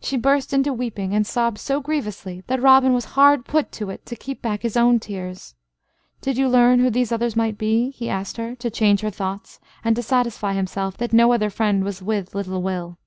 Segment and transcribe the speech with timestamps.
[0.00, 4.04] She burst into weeping, and sobbed so grievously that Robin was hard put to it
[4.06, 5.54] to keep back his own tears.
[6.20, 9.60] "Did you learn who these others might be?" he asked her, to change her thoughts
[9.84, 12.98] and to satisfy himself that no other friend was with little Will.